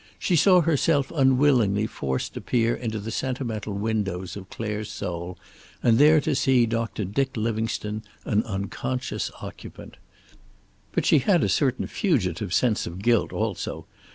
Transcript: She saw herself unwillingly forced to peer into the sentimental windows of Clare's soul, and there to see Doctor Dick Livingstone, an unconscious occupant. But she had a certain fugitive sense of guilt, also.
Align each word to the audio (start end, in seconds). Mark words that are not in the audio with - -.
She 0.17 0.35
saw 0.35 0.61
herself 0.61 1.11
unwillingly 1.13 1.85
forced 1.85 2.33
to 2.33 2.41
peer 2.41 2.73
into 2.75 2.97
the 2.97 3.11
sentimental 3.11 3.75
windows 3.75 4.35
of 4.35 4.49
Clare's 4.49 4.89
soul, 4.89 5.37
and 5.83 5.99
there 5.99 6.19
to 6.21 6.33
see 6.33 6.65
Doctor 6.65 7.05
Dick 7.05 7.37
Livingstone, 7.37 8.01
an 8.25 8.41
unconscious 8.45 9.29
occupant. 9.43 9.97
But 10.91 11.05
she 11.05 11.19
had 11.19 11.43
a 11.43 11.49
certain 11.49 11.85
fugitive 11.85 12.51
sense 12.51 12.87
of 12.87 13.03
guilt, 13.03 13.31
also. 13.31 13.85